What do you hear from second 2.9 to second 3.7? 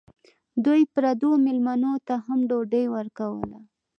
ورکوله.